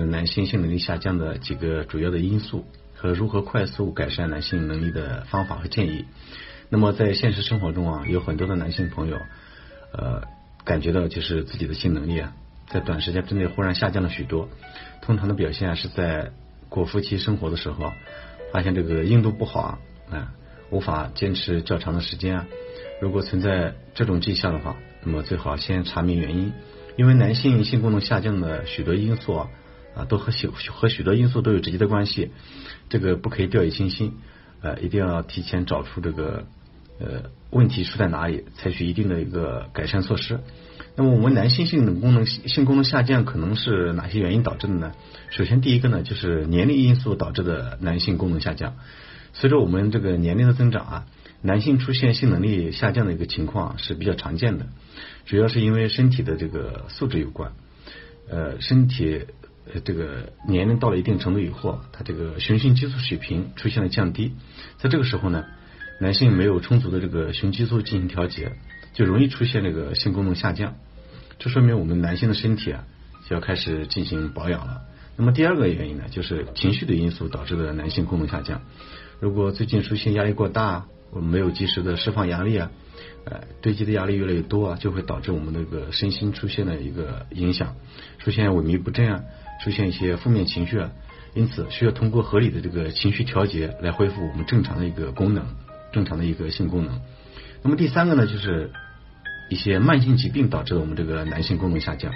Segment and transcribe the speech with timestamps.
[0.00, 2.64] 是男性性能力下降的几个主要的因素
[2.96, 6.04] 和如何快速改善男性能力的方法和建议。
[6.68, 9.16] 那么在现实生活中啊，有很多的男性朋友
[9.92, 10.22] 呃
[10.64, 12.32] 感觉到就是自己的性能力啊，
[12.66, 14.48] 在短时间之内忽然下降了许多。
[15.00, 16.32] 通常的表现是在
[16.68, 17.92] 过夫妻生活的时候，
[18.52, 19.78] 发现这个硬度不好
[20.10, 20.32] 啊，
[20.70, 22.46] 无法坚持较长的时间啊。
[23.00, 24.74] 如果存在这种迹象的话，
[25.04, 26.52] 那么最好先查明原因，
[26.96, 29.50] 因为男性性功能下降的许多因素啊。
[29.96, 32.30] 啊，都和许和许多因素都有直接的关系，
[32.88, 34.14] 这个不可以掉以轻心，
[34.60, 36.46] 呃，一定要提前找出这个
[36.98, 40.40] 呃问题出在哪里，采取一定的一个改善措施。
[40.96, 44.92] 那么我们男性性的功能性功能下降可能是哪些原因导致的呢？
[45.30, 48.74] 首先第一个呢就是年龄因素导致的男性功能下降。
[49.32, 51.06] 随着我们这个年龄的增长啊，
[51.40, 54.66] 男性出现性能力下降的一个情况是比较常见的，
[55.24, 57.52] 主要是因为身体的这个素质有关，
[58.28, 59.26] 呃，身体。
[59.72, 64.32] 呃，这个年龄到了一定程度以后，他这个雄性激素水平出现了降低，
[64.78, 65.46] 在这个时候呢，
[66.00, 68.52] 男性没有充足的这个雄激素进行调节，
[68.92, 70.74] 就容易出现这个性功能下降。
[71.38, 72.84] 这说明我们男性的身体啊，
[73.28, 74.82] 就要开始进行保养了。
[75.16, 78.62] 那么第二个原因呢，就是情绪的因素导致的男性功能下降。
[79.20, 82.70] 如果最近出现压力过大，我们没有及时的释放压力啊，
[83.24, 87.76] 呃，堆积的压力越来越多啊，就会导致我们那个身心出现了一个影响，
[88.18, 89.22] 出现萎靡不振啊。
[89.62, 90.82] 出现一些负面情绪，
[91.34, 95.46] 因此需要通过合理的这个情绪调节来恢复我们正常的一个功能，
[95.92, 97.00] 正常的一个性功能。
[97.62, 98.70] 那么第三个呢，就是
[99.50, 102.12] 一些慢性疾病导致我们这个男性功能下降，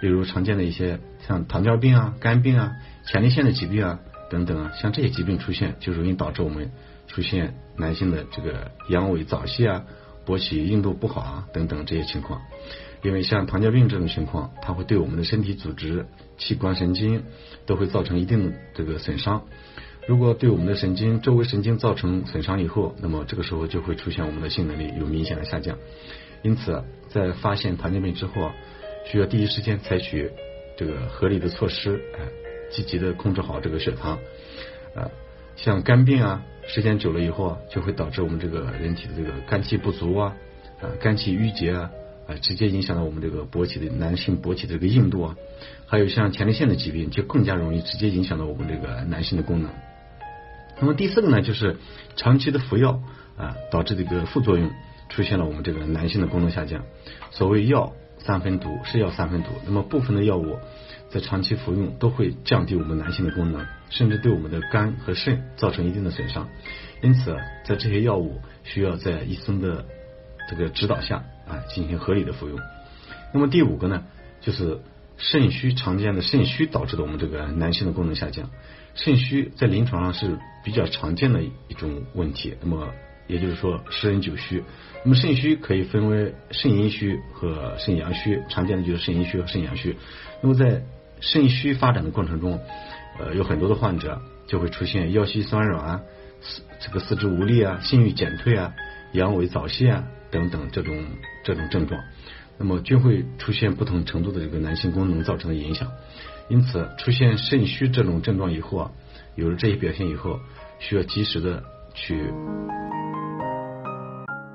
[0.00, 2.72] 例如常见的一些像糖尿病啊、肝病啊、
[3.04, 3.98] 前列腺的疾病啊
[4.30, 6.70] 等等啊，像这些疾病出现，就容易导致我们
[7.06, 9.84] 出现男性的这个阳痿早泄啊、
[10.24, 12.40] 勃起硬度不好啊等等这些情况。
[13.02, 16.06] 因为像糖尿病这种情况，它会对我们的身体组织、
[16.36, 17.24] 器官、神经
[17.64, 19.46] 都会造成一定这个损伤。
[20.06, 25.78] 如果对我们的神经、周围神经造成损伤以后，那么这个时候就会出现我们的性能力有明显的下降。
[26.42, 28.50] 因此，在发现糖尿病之后，
[29.06, 30.30] 需要第一时间采取
[30.76, 32.20] 这个合理的措施，哎，
[32.70, 34.18] 积极的控制好这个血糖。
[34.94, 35.08] 啊，
[35.56, 40.34] 像肝病啊，时间久了以后啊，就会导致我们这个人体的这个肝气不足啊，
[40.80, 41.90] 啊，肝气郁结啊。
[42.38, 45.36] 直接影响到我们这个勃起的男性勃起的这个硬度啊，
[45.86, 49.70] 还有像前列腺的疾病，就更加容易直接影响到我们这个男性的功能。
[50.80, 51.76] 那么第四个呢，就是
[52.16, 53.02] 长期的服药
[53.36, 54.70] 啊，导致这个副作用
[55.08, 56.84] 出现了我们这个男性的功能下降。
[57.30, 59.50] 所谓药三分毒，是药三分毒。
[59.66, 60.58] 那么部分的药物
[61.10, 66.48] 在长期服用都会降低我们男性的功能，甚至对我们的肝和肾造成一定的损伤。
[67.02, 69.84] 因此，在这些药物需要在医生的
[70.48, 71.24] 这个指导下。
[71.50, 72.58] 啊，进行合理的服用。
[73.34, 74.04] 那么第五个呢，
[74.40, 74.80] 就是
[75.16, 78.48] 肾虚常见的肾虚导致的我们这个男性的功能下降。
[78.94, 82.54] 肾虚在临床上是比较常见的一种问题。
[82.60, 82.92] 那么
[83.26, 84.64] 也就是说，十人九虚。
[85.04, 89.96] 那么肾虚可以分为肾阴虚和肾阳虚，常见的就是肾阴虚和肾阳虚。
[90.42, 90.82] 那么在
[91.20, 92.58] 肾虚发展的过程中，
[93.18, 96.02] 呃，有很多的患者就会出现腰膝酸软、
[96.40, 98.74] 四这个四肢无力啊、性欲减退啊、
[99.12, 100.04] 阳痿早泄啊。
[100.32, 100.96] 等等这种
[101.50, 102.00] 这种症状，
[102.58, 105.88] 那么均会出现不同程度的这个男性功能造成的影响。
[106.48, 108.90] 因此，出现肾虚这种症状以后啊，
[109.34, 110.38] 有了这些表现以后，
[110.78, 111.60] 需要及时的
[111.92, 112.32] 去。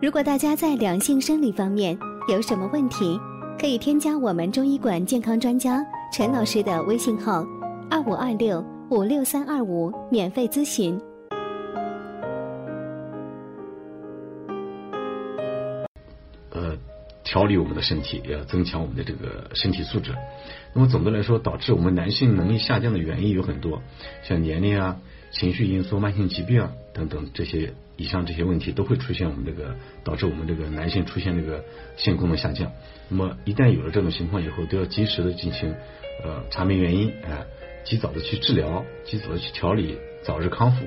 [0.00, 3.18] 如果大家在两性生理方面有什么问题，
[3.58, 7.44] 可以添加我们中医馆健康专家陈老师的微信号：
[7.90, 11.00] 二五二六五六三二五，免费咨询。
[17.34, 20.14] 调理我们的身体，也要增强我们的这个身体素质。
[20.72, 23.82] 那么总的来说，导致我们男性能力下降的原因有很多，
[24.22, 25.00] 像年龄啊、
[25.32, 29.74] 情绪因素、慢性疾病啊等等这些，以上这些问题都会出现我们这个
[30.04, 31.64] 导致我们这个男性出现这个
[31.96, 32.70] 性功能下降。
[33.08, 35.74] 那么一旦有了这种情况以后，都要及时的进行
[36.22, 37.46] 呃查明原因，哎，
[37.84, 40.86] 及早的去治疗，及早的去调理，早日康复。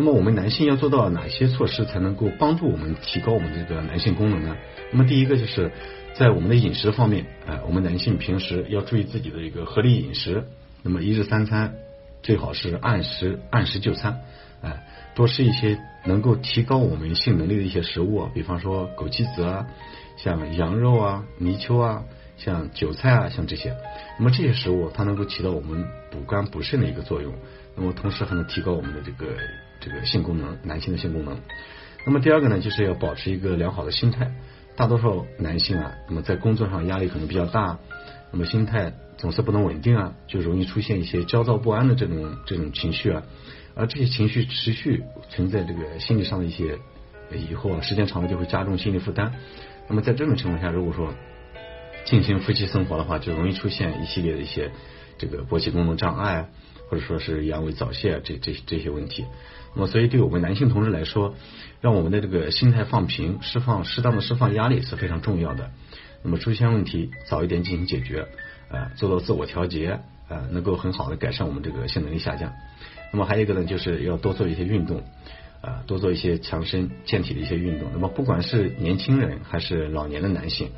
[0.00, 4.56] 那么我们男性要做到哪些措施才能够帮助我们提高我们这个男性功能呢？
[4.92, 5.72] 那么第一个就是
[6.14, 10.44] 在我们的饮食方面，哎，我们男性平时要注意自己的一个合理饮食。
[10.84, 11.74] 那么一日三餐
[12.22, 14.20] 最好是按时按时就餐，
[14.62, 14.86] 哎，
[15.16, 19.66] 多吃一些能够提高我们性能力的一些食物，比方说枸杞子啊，
[20.16, 22.04] 像羊肉啊、泥鳅啊、
[22.36, 23.76] 像韭菜啊，像这些。
[24.16, 27.34] 那么这些食物它能够起到我们补肝补肾的一个作用，
[27.74, 29.26] 那么同时还能提高我们的这个。
[29.80, 31.40] 这个性功能，男性的性功能。
[32.04, 34.32] 那么第二个呢，就是要保持一个良好的心态。
[34.76, 37.80] 大多数男性啊，那么在工作上压力可能比较大，
[38.30, 43.24] 那么心态总是不能稳定啊，就容易出现一些焦躁不安的这种这种情绪啊，
[43.74, 46.78] 而这些情绪持续存在这个心理上的一些
[47.32, 49.34] 以后啊，时间长了就会加重心理负担。
[49.88, 51.12] 那么在这种情况下，如果说
[52.04, 54.70] 进行夫妻生活的话，就容易出现一系列的一些
[55.18, 56.48] 这个勃起功能障碍，
[56.88, 59.24] 或者说是阳痿早泄这这这些问题。
[59.78, 61.36] 那么，所以对我们男性同志来说，
[61.80, 65.70] 让我们的这个心态放平，释放适当的释放压力是非常重要的。
[66.24, 68.26] 那么出现问题早一点进行解决，
[68.72, 72.52] 啊，做到自我调节，啊，能够很好的改善我们这个性能力下降。
[73.12, 75.04] 那么还有一个呢，就是要多做一些运动，
[75.60, 77.88] 啊，多做一些强身健体的一些运动。
[77.92, 80.70] 那么不管是年轻人还是老年的男性，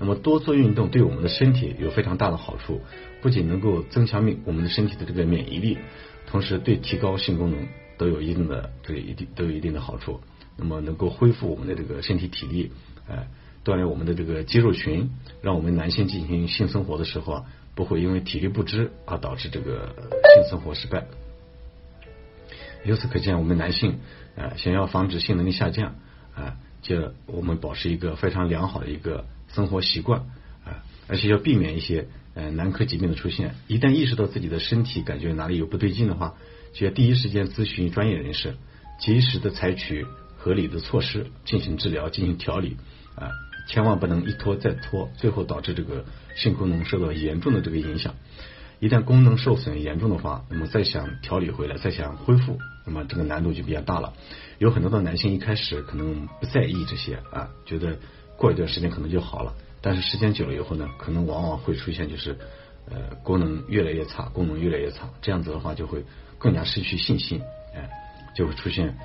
[0.00, 2.80] 那么多做运动对我们的身体有非常大的好处，
[3.22, 5.78] 不仅能够增强免我们的身体的这个免疫力，
[6.26, 10.20] 同时对提高性功能都有一定的这个一定都有一定的好处。
[10.56, 12.72] 那么能够恢复我们的这个身体体力，
[13.08, 13.28] 哎。
[13.64, 15.10] 锻炼我们的这个肌肉群，
[15.42, 19.94] 让我们男性进行性生活的时候啊，不会因为体力不支而导致这个
[20.36, 21.04] 性生活失败。
[22.84, 23.98] 由此可见，我们男性
[24.36, 25.96] 啊，想要防止性能力下降
[26.34, 30.20] 啊，就我们保持一个非常良好的一个生活习惯
[30.64, 33.54] 啊，而且要避免一些呃男科疾病的出现。
[33.66, 36.36] 一旦意识到自己的身体感觉哪里有不对劲的话，
[36.72, 38.54] 就要第一时间咨询专业人士，
[39.00, 40.06] 及时的采取
[40.36, 42.76] 合理的措施进行治疗、进行调理
[43.14, 43.30] 啊。
[43.68, 48.14] 千万不能一拖再拖，最后导致这个性功能受到严重的这个影响。
[48.80, 54.14] 一旦功能受损严重的话，那么再想调理回来，再想恢复，那么这个难度就比较大了。
[54.58, 57.98] 有很多的男性一开始可能不在意这些啊，觉得
[58.36, 59.54] 过一段时间可能就好了。
[59.82, 62.38] 但是时间久了以后呢，可能往往会出现就是
[62.90, 66.04] 呃功能越来越差，功能越来越差，这样子的话就会
[66.38, 67.42] 更加失去信心，
[67.74, 67.88] 哎，
[68.34, 68.96] 就会出现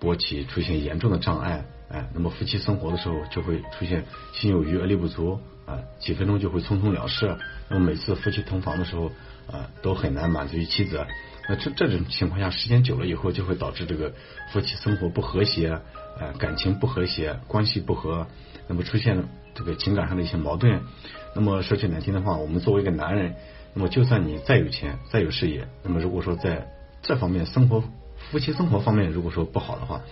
[0.00, 1.64] 勃起出现严重的障碍。
[1.88, 7.36] 哎，那么夫妻生活的时候就会出现心有余而力不足啊，几分钟就会匆匆了事。
[7.68, 9.10] 那么每次夫妻同房的时候
[9.50, 11.04] 啊，都很难满足于妻子。
[11.50, 14.14] 那这这种情况下，时间久了以后，就会导致这个
[14.52, 15.82] 夫妻生活不和谐，啊，
[16.38, 18.28] 感情不和谐，关系不和，
[18.68, 19.24] 那么出现
[19.56, 20.80] 这个情感上的一些矛盾。
[21.34, 23.34] 那么说句难听的话，我们作为一个男人，
[23.74, 26.68] 那么就算你再有钱，再有事业，那么如果说在
[27.02, 27.82] 这方面生活，
[28.30, 30.02] 夫妻生活方面如果说不好的话，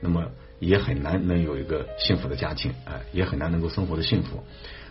[0.00, 0.32] 那么。
[0.60, 4.42] 也很难能有一个幸福的家庭，哎，也很难能够生活的幸福。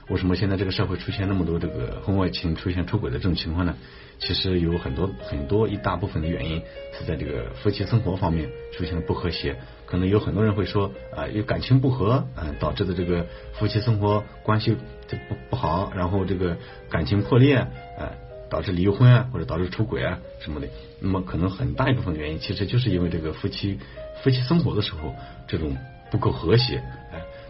[0.09, 3.75] 为什么现在这个社会出现那么多这个婚外情、出现出轨的这种情况呢？
[4.19, 6.63] 其实有很多很多一大部分的原因
[6.97, 9.57] 是在这个夫妻生活方面出现了不和谐。
[9.85, 14.75] 可能有很多人会说啊，有感情不和，嗯，导致的这个夫妻生活关系
[15.07, 16.57] 这不不好，然后这个
[16.89, 17.55] 感情破裂，
[17.99, 18.17] 哎，
[18.49, 20.67] 导致离婚啊，或者导致出轨啊什么的。
[20.99, 23.79] 那么可能很大一部分原因，其实就是因为这个夫妻。
[24.23, 25.13] 夫妻生活的时候，
[25.47, 25.77] 这种
[26.09, 26.81] 不够和谐，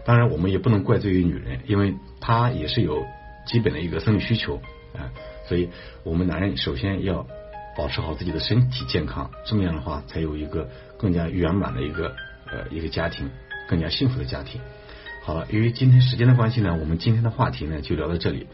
[0.08, 3.04] 当然我们也不能怪罪于女人，因为她也是有
[3.44, 4.58] 基本的一个生理需求，
[4.94, 5.10] 哎，
[5.46, 5.68] 所以
[6.02, 7.26] 我们男人首先要
[7.76, 10.66] 保持好自己的身体健康，这么样的话，才有一个
[10.96, 12.16] 更加圆满的一个
[12.50, 13.28] 呃一个家庭，
[13.68, 14.62] 更加幸福的家庭。
[15.22, 18.46] 好了，由于今天时间的关系呢，我们今天的话题呢就聊到这里。